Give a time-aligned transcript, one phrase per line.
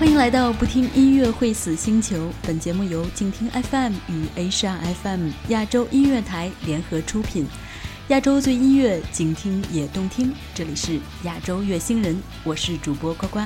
[0.00, 2.32] 欢迎来到不听音乐会死星球。
[2.40, 7.44] 本节目由静听 FM 与 H R FM 亚洲音乐台联合出品。
[8.08, 10.32] 亚洲最音乐，静听也动听。
[10.54, 13.40] 这里是亚洲乐星人，我是主播呱呱。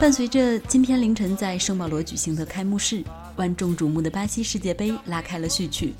[0.00, 3.04] 伴随着今天凌晨在圣保罗举行的开幕式，
[3.36, 5.92] 万众瞩目的巴西世界杯拉开了序曲。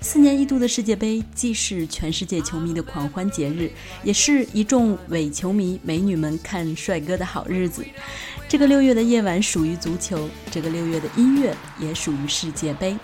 [0.00, 3.70] 四年一度的世界杯，既是全世界球迷的狂欢节日，
[4.04, 7.84] 也是一众伪球迷美女们看帅哥的好日子。
[8.48, 12.96] 这个六月的夜晚属于足球，这个六月的音乐也属于世界杯。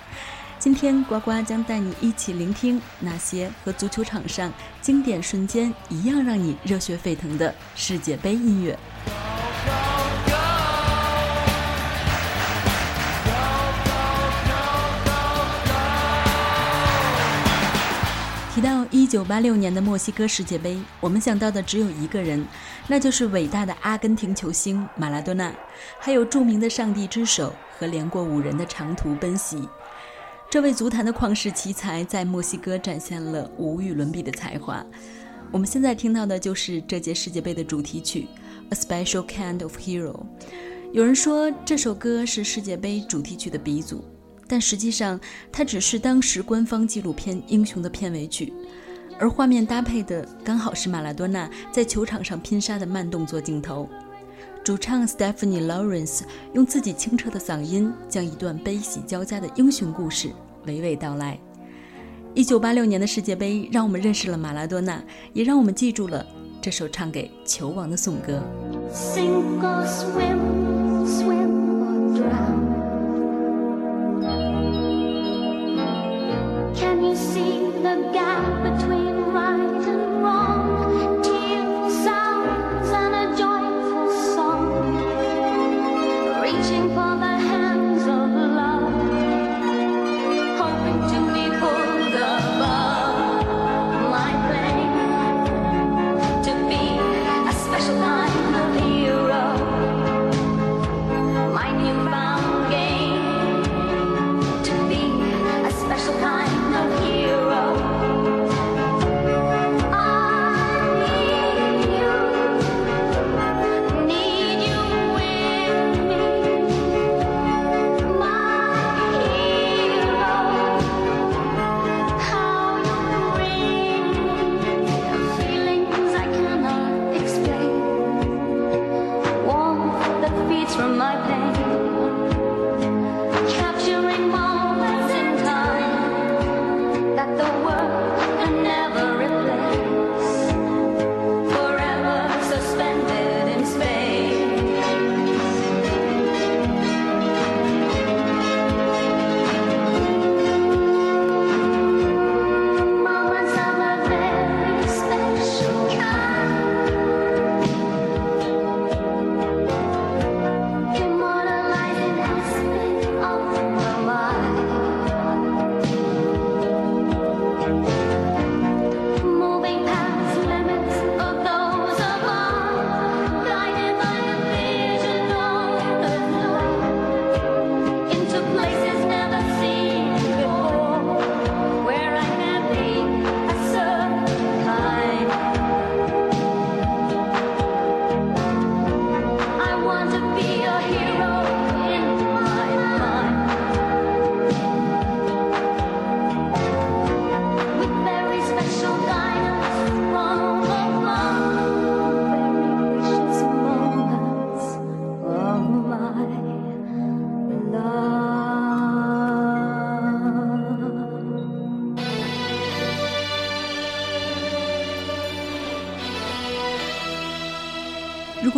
[0.59, 8.79] 今天，呱呱将带你一起聆听那些和足球场上经典瞬间一样让你热血沸腾的世界杯音乐。
[18.55, 22.47] 提到一九八六年的墨西哥世界杯，我们想到的只有一个人，
[22.87, 25.53] 那就是伟大的阿根廷球星马拉多纳，
[25.99, 29.69] 还有著名的“上帝之手”和连过五人的长途奔袭。
[30.49, 34.87] 这位足坛的旷世奇才在墨西哥展现了无与伦比的才华。
[35.51, 38.29] 我们现在听到的就是这届世界杯的主题曲
[38.73, 40.13] 《A Special Kind of Hero》。
[40.93, 44.05] 有人说这首歌是世界杯主题曲的鼻祖。
[44.47, 45.19] 但实际上，
[45.51, 48.53] 它只是当时官方纪录片《英雄》的片尾曲，
[49.19, 53.89] 而画面搭配的刚好是马拉多纳在球场上拼杀的慢动作镜头。
[54.63, 56.23] 主唱 Stephanie Lawrence
[56.55, 60.31] 用自己清澈的嗓音，将一段悲喜交加的英雄故事
[60.67, 61.39] 娓娓道来。
[62.35, 65.03] 一九八六年的世界杯，让我们认识了马拉多纳，
[65.33, 66.27] 也让我们记住了
[66.61, 68.43] 这首唱给球王的颂歌。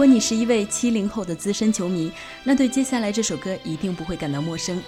[0.06, 2.12] 你是一位七零后的资深球迷，
[2.44, 4.81] 那对接下来这首歌一定不会感到陌生。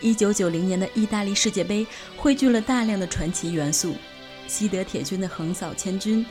[0.00, 1.86] 一九九零年的意大利世界杯
[2.16, 3.94] 汇聚了大量的传奇元素，
[4.46, 6.24] 西德铁军的横扫千军，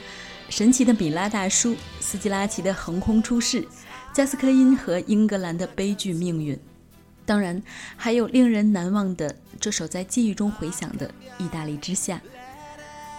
[0.49, 3.67] 神奇的米拉大叔，斯基拉奇的横空出世，
[4.13, 6.57] 加斯科因和英格兰的悲剧命运。
[7.25, 7.61] 当然，
[7.95, 11.07] 还有令人难忘的这首在记忆中回响的
[11.37, 12.15] 《意大利之夏》。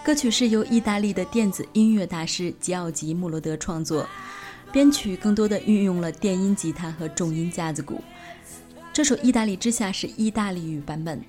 [0.04, 4.08] 歌曲是由意大利的电子音乐大师吉奥吉·穆罗德创作，
[4.72, 8.02] 编曲更多的运用了电音吉他和重音架子鼓。
[8.92, 11.22] 这首意大利之下是意大利语版本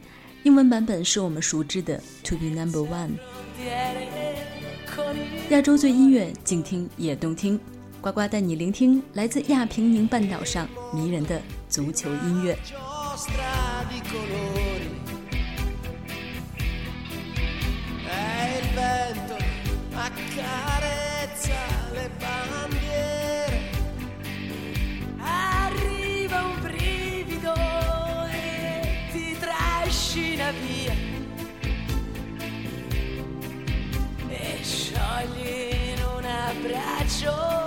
[0.44, 3.12] 英文版本是我们熟知的 to be number one
[5.50, 7.60] 亚洲最音乐静听也动听。
[8.02, 11.40] 呱呱带你聆听来自亚平宁半岛上迷人的
[11.70, 12.58] 足球音乐。
[37.22, 37.61] yo.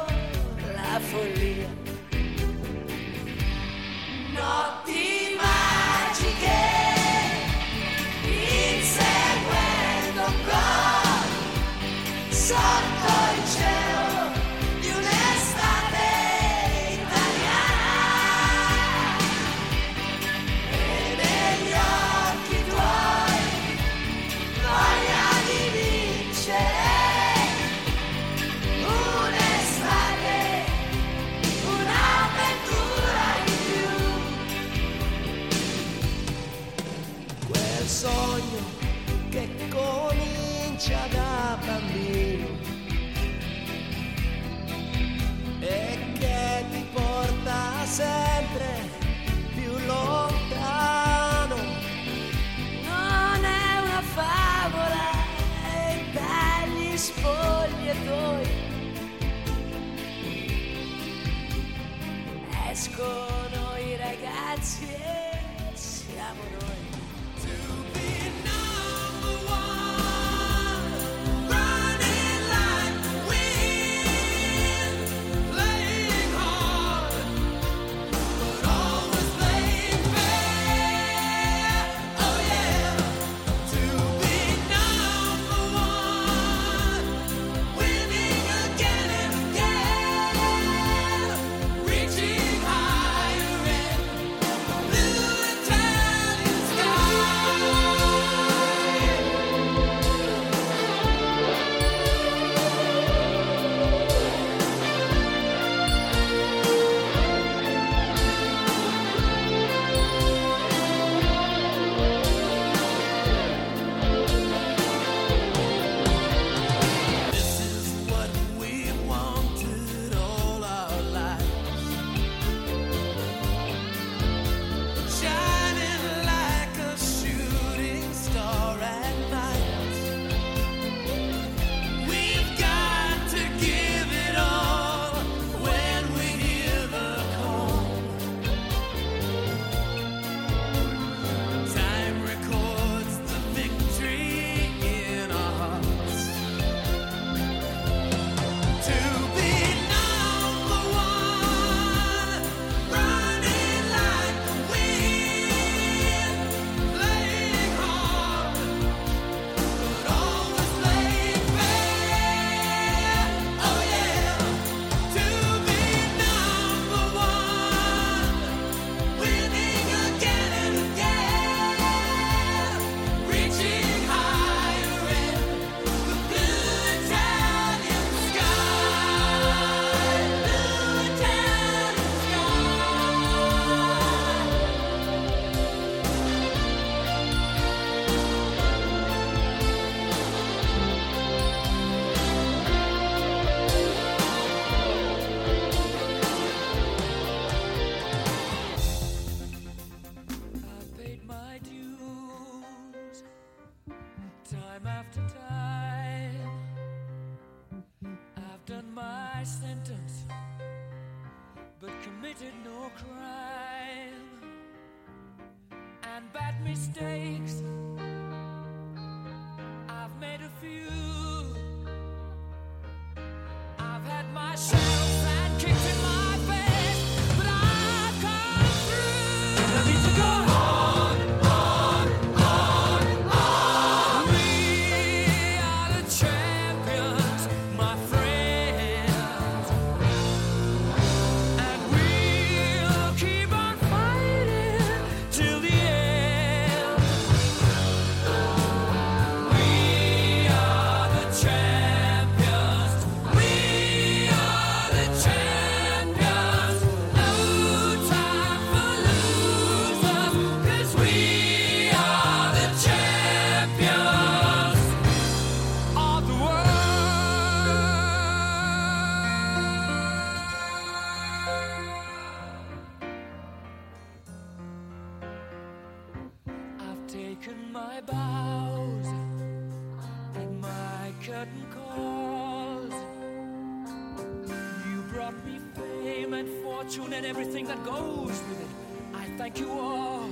[286.24, 288.68] Fame and fortune and everything that goes with it.
[289.14, 290.28] I thank you all.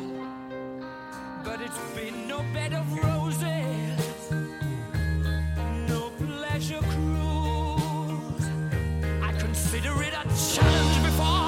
[1.44, 4.30] But it's been no bed of roses,
[5.88, 8.46] no pleasure cruise.
[9.22, 11.41] I consider it a challenge before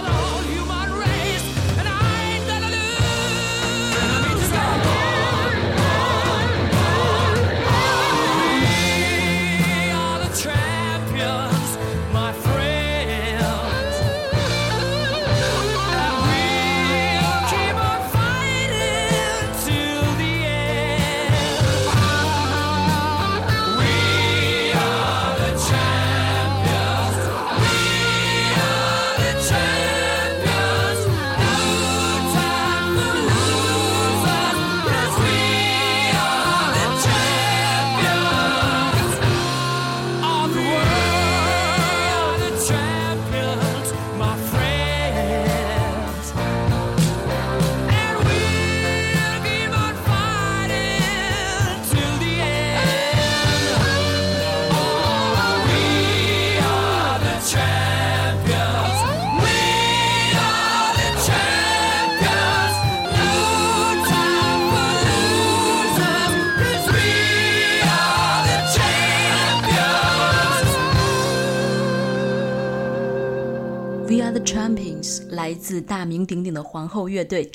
[75.64, 77.50] 自大名鼎鼎的皇后乐队，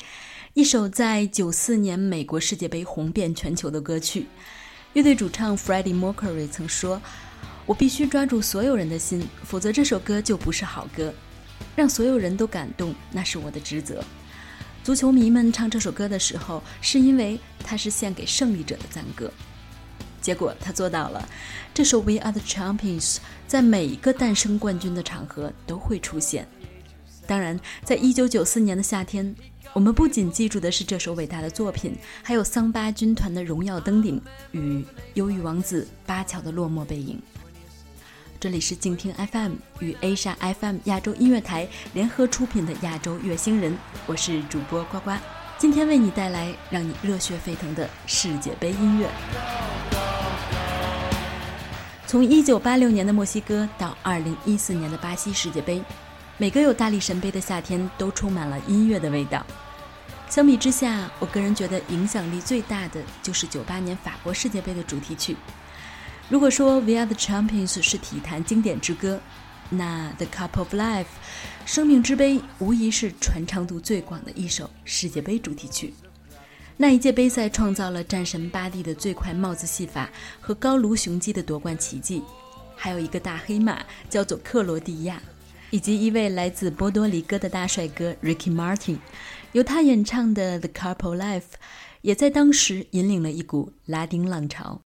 [0.54, 4.26] 一首在九四年美国世界杯红遍全球的歌曲。
[4.94, 7.00] 乐队主唱 Freddie Mercury 曾说
[7.66, 11.14] ：“我必须抓住所有人的心，否则这首歌就不是好歌。
[11.76, 14.02] 让所有人都感动，那是我的职责。”
[14.82, 19.32] 足球迷们唱这首歌的时候，是因为它是献给胜利者的赞歌。
[20.20, 21.26] 结果他做到了，
[21.72, 23.14] 这首《We Are the Champions》
[23.46, 26.46] 在每一个诞生冠军的场合都会出现。
[27.30, 29.32] 当然，在一九九四年的夏天，
[29.72, 34.20] 我们不仅记住的是这首伟大的作品，还有桑巴军团的荣耀登顶
[34.50, 34.84] 与
[35.14, 37.22] 忧郁王子巴乔的落寞背影。
[38.40, 45.12] 这里是静听 FM 与 Asia FM 亚洲音乐台联合出品的亚洲乐星人，我是主播呱呱，
[45.56, 49.08] 今天为你带来让你热血沸腾的世界杯音乐。
[52.08, 55.80] 从1986年的墨西哥到2014年的巴西世界杯，
[56.40, 59.44] 每个有大力神杯的夏天都充满了音乐的味道。
[60.30, 65.36] 相比之下，我个人觉得影响力最大的就是98年法国世界杯的主题曲。
[66.30, 69.20] 如果说《We Are the Champions》是体坛经典之歌，
[69.68, 71.04] 那《The Cup of Life》
[71.66, 75.92] 生命之杯无疑是传唱度最广的一首世界杯主题曲。
[76.78, 80.08] 那一届杯赛创造了战神巴蒂的最快帽子戏法
[80.40, 82.22] 和高卢雄鸡的夺冠奇迹，
[82.74, 85.20] 还有一个大黑马叫做克罗地亚，
[85.70, 88.98] 以及一位来自波多黎各的大帅哥 Ricky Martin，
[89.52, 91.40] 由他演唱的《The Couple Life》
[92.02, 94.82] 也在当时引领了一股拉丁浪潮。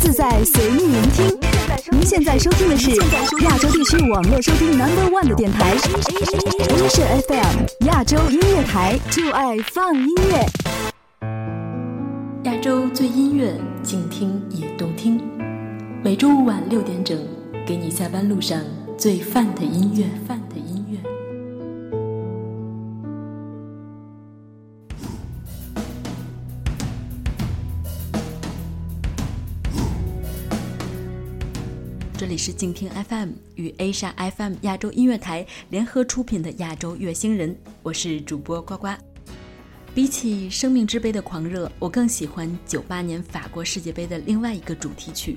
[0.00, 1.38] 自在，随意聆听。
[1.92, 2.90] 您现在收听的是
[3.44, 10.46] 亚洲地区网络收听 Number One 的电台，A 是 FM 亚洲音乐台，就爱放音乐。
[12.44, 15.20] 亚洲最音乐，静听也动听。
[16.02, 17.18] 每周五晚六点整，
[17.66, 18.58] 给你下班路上
[18.96, 20.06] 最范的音乐。
[20.26, 20.79] 范的音乐。
[32.42, 38.88] 是静听 FM 与 Asia FM 亚洲音乐台联合出品的亚洲乐星人，我是主播呱呱。
[39.94, 45.36] 比起生命之杯的狂热，我更喜欢九八年法国世界杯的另外一个主题曲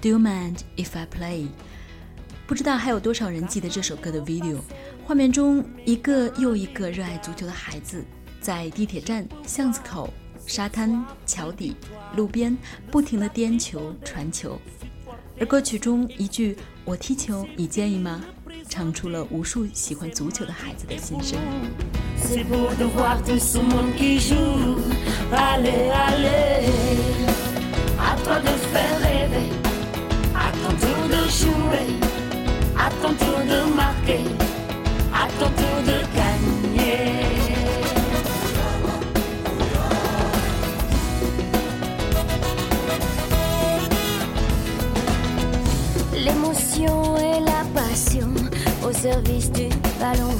[0.00, 1.40] Do You Mind If I Play》。
[2.46, 4.60] 不知道还有多少人记得这首歌的 video？
[5.04, 8.04] 画面中，一个又一个热爱足球的孩子，
[8.40, 10.08] 在地铁站、巷子口、
[10.46, 11.74] 沙滩、桥底、
[12.14, 12.56] 路边
[12.92, 14.56] 不停地颠球、传球。
[15.38, 18.20] 而歌曲中一句“我踢球，你介意吗”，
[18.70, 21.38] 唱出了无数喜欢足球的孩子的心声。
[49.04, 49.68] Service du
[50.00, 50.32] ballon.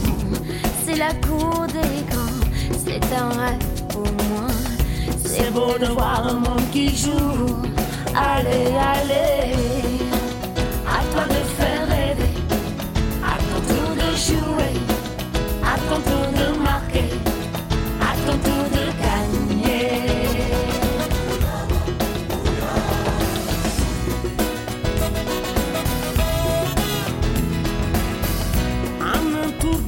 [0.86, 2.40] C'est la cour des grands,
[2.82, 4.48] c'est un rêve pour moi.
[5.22, 7.58] C'est beau de voir un monde qui joue.
[8.16, 9.93] Allez, allez,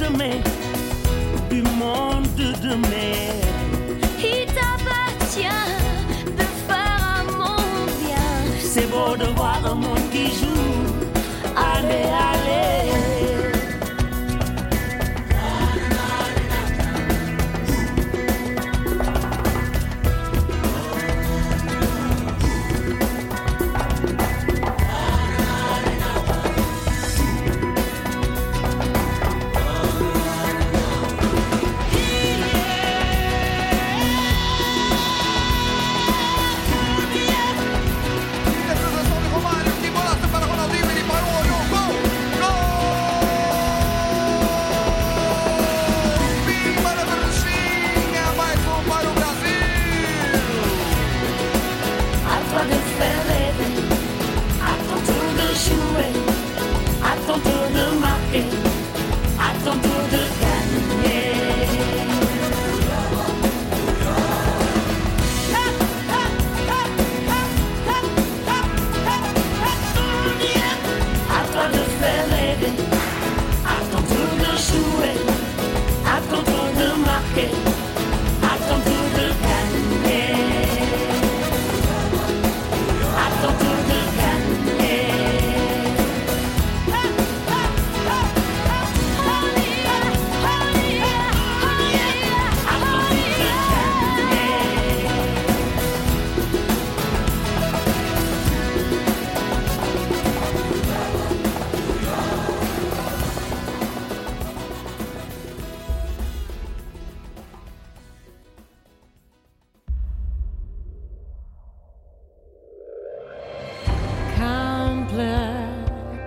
[0.07, 0.41] un tour de main
[1.51, 3.35] du monde de mer.
[4.19, 5.47] Il t'appartient
[6.37, 8.59] de faire un monde bien.
[8.59, 10.56] C'est beau de voir un monde qui joue.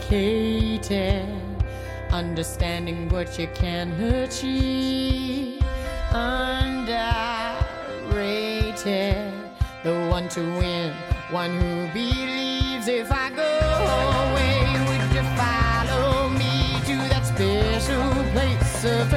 [0.09, 1.25] Complicated.
[2.11, 5.61] Understanding what you can achieve.
[6.11, 7.61] Underrated.
[9.83, 10.93] The one to win,
[11.29, 12.87] one who believes.
[12.87, 13.43] If I go
[14.25, 19.13] away, would you follow me to that special place of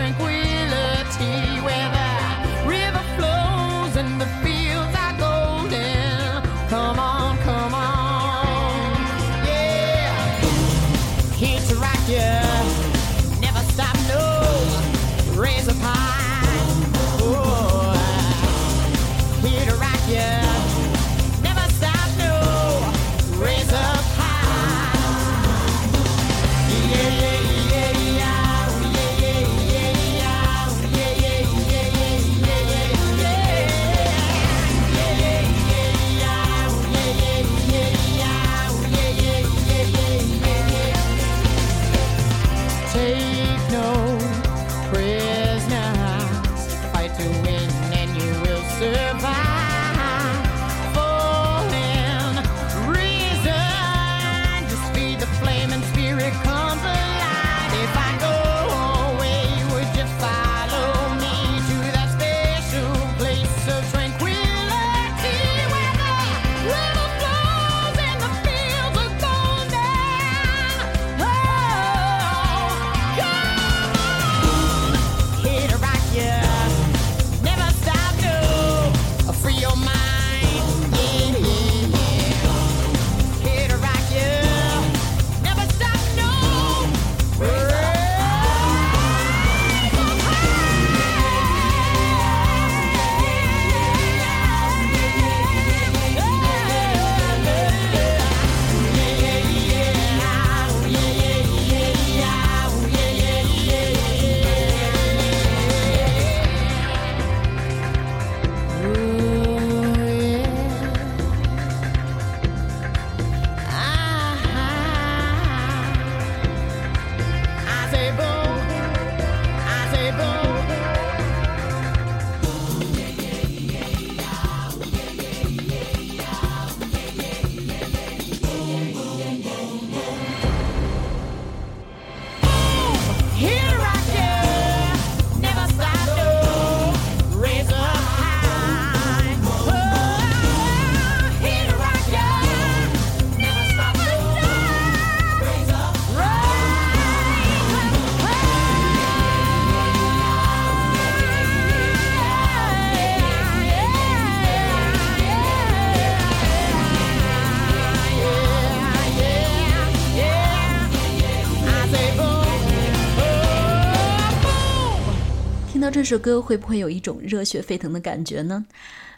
[166.03, 168.67] 这首歌，会不会有一种热血沸腾的感觉呢？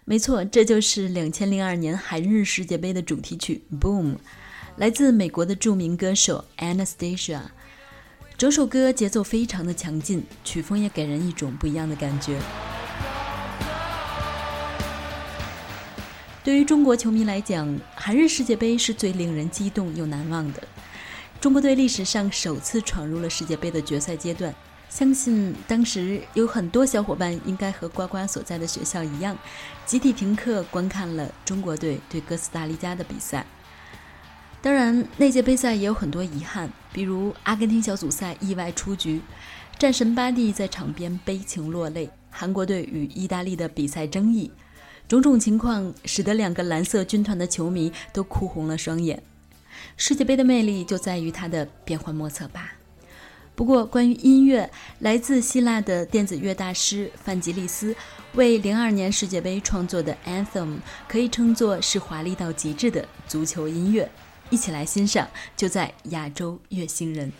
[0.04, 4.12] 没错，这就是两千零二年韩日世界杯的主题曲《Boom》，
[4.76, 7.40] 来自美国的著名歌手 Anastasia。
[8.36, 12.38] 整首歌节奏非常的强劲，曲风也给人一种不一样的感觉。
[16.44, 20.62] 对于中国球迷来讲，韩日世界杯是最令人激动又难忘的。
[21.40, 24.54] 中国队历史上首次闯入了世界杯的决赛阶段，
[24.94, 29.36] 相信当时有很多小伙伴应该和呱呱所在的学校一样，
[29.84, 33.44] 集体停课观看了中国队对哥斯达黎加的比赛。
[34.62, 39.20] 当然，那届杯赛也有很多遗憾，比如阿根廷小组赛意外出局，
[39.80, 44.48] 战神巴蒂在场边悲情落泪，韩国队与意大利的比赛争议，
[45.08, 49.20] 种种情况使得两个蓝色军团的球迷都哭红了双眼。
[49.96, 52.74] 世界杯的魅力就在于它的变幻莫测吧。
[53.56, 57.94] 不过，关于音乐，来自希腊的电子乐大师范吉利斯
[58.34, 60.66] 为零二年世界杯创作的《Anthem》
[61.06, 64.10] 可以称作是华丽到极致的足球音乐。
[64.50, 67.32] 一起来欣赏，就在亚洲乐星人。